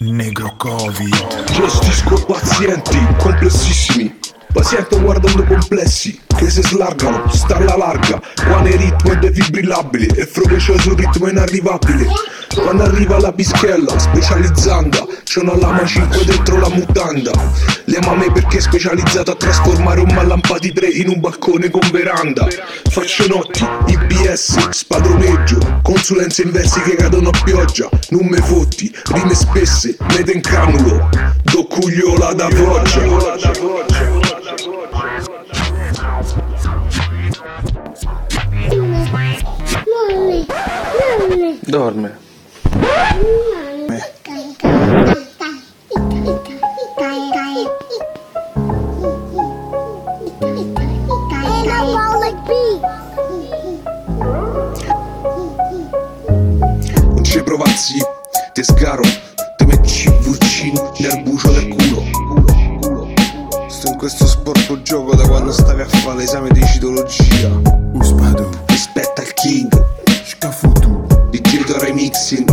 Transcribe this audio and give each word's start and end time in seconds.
Negro 0.00 0.54
Covid. 0.58 1.44
Gestisco 1.52 2.22
pazienti 2.26 2.98
complessissimi. 3.16 4.14
Paziente 4.52 5.00
guardando 5.00 5.42
complessi 5.44 6.20
che 6.36 6.50
si 6.50 6.60
slargano, 6.60 7.30
sta 7.32 7.56
alla 7.56 7.78
larga. 7.78 8.20
Quando 8.46 8.68
il 8.68 8.78
ritmo 8.78 9.12
è 9.12 9.16
defibrillabile 9.16 10.14
e 10.14 10.26
sul 10.78 10.96
ritmo 10.96 11.28
inarrivabile. 11.28 12.08
Quando 12.54 12.84
arriva 12.84 13.18
la 13.18 13.32
bischella, 13.32 13.98
specializzanda, 13.98 15.06
c'è 15.24 15.40
una 15.40 15.56
lama 15.56 15.84
5 15.84 16.24
dentro 16.24 16.58
la 16.58 16.68
mutanda. 16.68 17.30
Le 17.84 17.98
me 18.16 18.32
perché 18.32 18.58
è 18.58 18.60
specializzata 18.60 19.32
a 19.32 19.34
trasformare 19.34 20.00
un 20.00 20.12
mallampa 20.12 20.58
di 20.58 20.72
3 20.72 20.88
in 20.88 21.08
un 21.08 21.20
balcone 21.20 21.70
con 21.70 21.88
veranda. 21.90 22.46
Faccio 22.90 23.26
notti, 23.26 23.66
IBS, 23.86 24.70
spadroneggio, 24.70 25.80
consulenze 25.82 26.42
inversi 26.42 26.80
che 26.80 26.96
cadono 26.96 27.28
a 27.28 27.42
pioggia. 27.44 27.88
Non 28.10 28.26
me 28.26 28.38
fotti, 28.38 28.94
rime 29.12 29.34
spesse, 29.34 29.96
mete 30.14 30.32
in 30.32 30.40
canulo, 30.40 31.08
do 31.42 31.66
cugliola 31.66 32.32
da 32.32 32.48
foggia. 32.50 33.54
Dorme. 41.66 42.25
Non 42.96 43.04
ci 57.22 57.42
provazzi, 57.42 57.98
te 58.54 58.62
sgaro, 58.62 59.02
te 59.56 59.66
metti 59.66 60.10
vicino 60.20 60.94
nel 60.98 61.22
bucio 61.22 61.50
del 61.50 61.68
culo. 61.68 62.02
Sto 63.68 63.88
in 63.88 63.96
questo 63.98 64.26
sporco 64.26 64.80
gioco 64.80 65.14
da 65.14 65.28
quando 65.28 65.52
stavi 65.52 65.82
a 65.82 65.86
fare 65.86 66.16
l'esame 66.16 66.48
di 66.50 66.64
citologia. 66.64 67.50
Uspado. 67.92 68.48
Rispetta 68.64 69.20
il 69.20 69.34
king, 69.34 69.68
Scafutu. 70.24 71.04
DJ 71.30 71.60
remixing. 71.78 72.45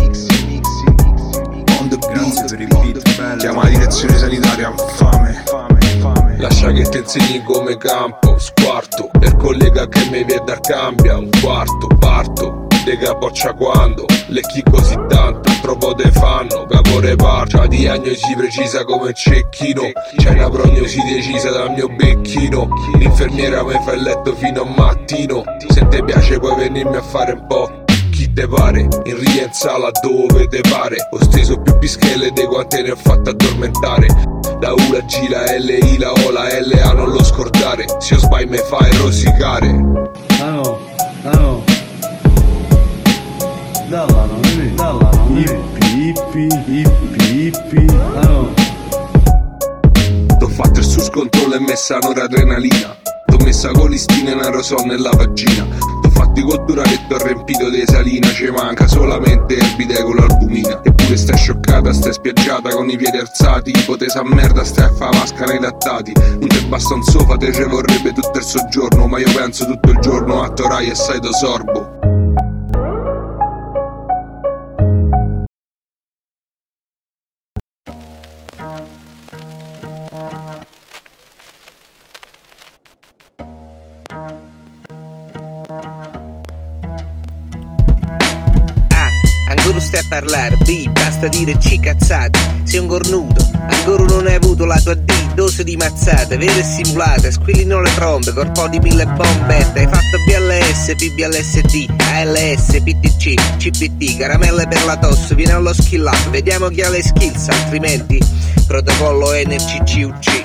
Lascia 6.63 6.71
che 6.71 6.89
ti 6.89 6.97
insegni 6.99 7.43
come 7.43 7.75
campo, 7.75 8.37
squarto. 8.39 9.09
Per 9.19 9.35
collega 9.35 9.85
che 9.89 10.07
mi 10.09 10.23
vede 10.23 10.59
cambia 10.61 11.17
Un 11.17 11.29
quarto, 11.41 11.87
parto. 11.99 12.67
Dega 12.85 13.13
boccia 13.15 13.53
quando 13.53 14.05
Le 14.27 14.41
chi 14.41 14.61
così 14.69 14.93
tanto 15.07 15.49
Proprio 15.61 15.93
te 15.93 16.11
fanno 16.11 16.65
Capo 16.65 16.99
reparto 16.99 17.59
La 17.59 17.67
diagnosi 17.67 18.35
precisa 18.35 18.83
come 18.85 19.07
un 19.07 19.13
cecchino. 19.13 19.91
C'è 20.17 20.29
una 20.31 20.49
prognosi 20.49 20.99
decisa 21.03 21.49
dal 21.51 21.71
mio 21.71 21.89
becchino. 21.89 22.69
L'infermiera 22.97 23.63
mi 23.63 23.77
fa 23.83 23.91
il 23.91 24.03
letto 24.03 24.33
fino 24.33 24.61
a 24.61 24.65
mattino. 24.65 25.43
Se 25.67 25.85
ti 25.89 26.01
piace 26.03 26.39
puoi 26.39 26.55
venirmi 26.55 26.95
a 26.95 27.01
fare 27.01 27.33
un 27.33 27.45
po' 27.45 27.83
chi 28.09 28.31
te 28.31 28.47
pare. 28.47 28.87
In 29.03 29.17
rienza 29.17 29.75
dove 30.01 30.47
te 30.47 30.61
pare. 30.61 30.95
Ho 31.11 31.21
steso 31.23 31.59
più 31.59 31.77
pischelle 31.77 32.31
di 32.31 32.45
quante 32.45 32.81
ne 32.81 32.91
ho 32.91 32.95
fatte 32.95 33.31
addormentare 33.31 34.32
Da 34.59 34.73
U 34.73 34.91
la 34.91 35.01
G 35.01 35.27
la 35.29 35.43
L 35.57 35.69
I 35.69 35.97
la 35.97 36.11
O 36.11 36.31
la 36.31 36.47
L 36.47 36.79
A 36.83 36.93
non 36.93 37.09
lo 37.11 37.23
scordare 37.23 37.85
Se 37.99 38.13
io 38.13 38.19
sbagli 38.19 38.49
me 38.49 38.57
fai 38.57 38.91
rosicare 38.97 39.67
Amo, 40.39 40.79
amo. 41.23 41.63
Dall'ano, 43.87 44.39
vedi? 44.41 44.75
Dall'ano, 44.75 45.27
vedi? 45.29 45.71
Ippi, 46.09 46.47
ippi, 46.67 47.45
ippi. 47.45 47.85
Amo. 48.15 48.53
T'ho 50.39 50.47
fatto 50.47 50.79
il 50.79 50.85
sus 50.85 51.09
controllo 51.09 51.55
e 51.55 51.59
messa 51.59 51.97
noradrenalina 51.99 52.95
T'ho 53.25 53.37
messa 53.43 53.71
colistina 53.71 54.31
e 54.31 54.33
una 54.33 54.49
rosò 54.49 54.75
nella 54.83 55.11
vagina 55.11 55.92
E 56.35 57.07
t'ho 57.07 57.17
riempito 57.23 57.69
di 57.69 57.83
salina 57.85 58.27
Ci 58.27 58.49
manca 58.49 58.87
solamente 58.87 59.53
il 59.53 59.75
bidè 59.75 60.01
con 60.01 60.15
l'albumina. 60.15 60.81
Eppure 60.83 61.15
stai 61.15 61.37
scioccata, 61.37 61.93
stai 61.93 62.13
spiaggiata 62.13 62.69
con 62.69 62.89
i 62.89 62.97
piedi 62.97 63.17
alzati 63.17 63.69
Ipotesa 63.69 64.21
a 64.21 64.23
merda, 64.23 64.63
stai 64.63 64.85
a 64.85 64.93
fa 64.93 65.09
vasca 65.09 65.45
nei 65.45 65.59
lattati. 65.59 66.11
Non 66.13 66.47
ti 66.47 66.65
basta 66.65 66.95
un 66.95 67.03
sofà, 67.03 67.37
te 67.37 67.53
ci 67.53 67.63
vorrebbe 67.63 68.11
tutto 68.13 68.37
il 68.37 68.43
soggiorno 68.43 69.07
Ma 69.07 69.19
io 69.19 69.31
penso 69.33 69.65
tutto 69.65 69.91
il 69.91 69.99
giorno 69.99 70.41
a 70.41 70.49
Torai 70.49 70.89
e 70.89 70.95
sai 70.95 71.19
do 71.19 71.31
sorbo 71.31 72.02
a 89.97 90.03
parlare, 90.07 90.57
B, 90.57 90.89
basta 90.89 91.27
dire 91.27 91.57
C 91.57 91.79
cazzate, 91.79 92.39
sei 92.63 92.79
un 92.79 92.87
cornuto, 92.87 93.47
ancora 93.67 94.03
non 94.05 94.27
hai 94.27 94.35
avuto 94.35 94.65
la 94.65 94.79
tua 94.79 94.93
D, 94.95 95.11
dose 95.33 95.63
di 95.63 95.75
mazzate, 95.75 96.37
vere 96.37 96.59
e 96.59 96.63
simulate, 96.63 97.31
squillino 97.31 97.81
le 97.81 97.93
trombe, 97.95 98.33
corpo 98.33 98.67
di 98.67 98.79
mille 98.79 99.05
bombette, 99.05 99.79
hai 99.79 99.87
fatto 99.87 100.17
BLS, 100.25 100.93
PBLSD, 100.95 101.89
ALS, 102.13 102.81
PTC, 102.83 103.57
CBT, 103.57 104.17
caramelle 104.17 104.67
per 104.67 104.83
la 104.85 104.97
tosse, 104.97 105.35
vieni 105.35 105.51
allo 105.51 105.73
skill 105.73 106.05
up, 106.05 106.29
vediamo 106.29 106.69
chi 106.69 106.81
ha 106.81 106.89
le 106.89 107.01
skills, 107.01 107.49
altrimenti 107.49 108.19
protocollo 108.65 109.31
NCCUC. 109.33 110.42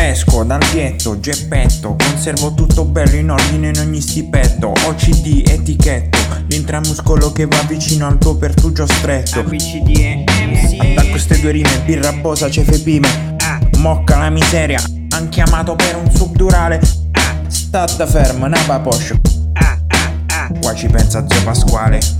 Esco 0.00 0.44
dal 0.44 0.60
ghetto, 0.72 1.20
geppetto, 1.20 1.94
conservo 1.94 2.54
tutto 2.54 2.86
bello 2.86 3.16
in 3.16 3.30
ordine 3.30 3.68
in 3.68 3.78
ogni 3.80 4.00
stipetto. 4.00 4.72
OCD, 4.86 5.46
etichetto, 5.46 6.18
l'intramuscolo 6.46 7.30
che 7.32 7.44
va 7.44 7.62
vicino 7.68 8.06
al 8.06 8.16
tuo 8.16 8.34
pertugio 8.36 8.86
stretto. 8.86 9.42
Da 9.42 11.04
queste 11.10 11.38
due 11.38 11.50
rime, 11.50 11.80
birra 11.84 12.12
bosa, 12.14 12.50
cefe 12.50 12.80
pime. 12.80 13.36
Mocca 13.76 14.16
la 14.16 14.30
miseria, 14.30 14.82
han 15.10 15.28
chiamato 15.28 15.76
per 15.76 15.96
un 15.96 16.10
subdurale. 16.10 16.80
State 17.48 18.06
fermo, 18.06 18.46
napa 18.46 18.80
poscio. 18.80 19.20
Qua 20.60 20.74
ci 20.74 20.86
pensa 20.88 21.26
zio 21.28 21.42
Pasquale 21.44 22.19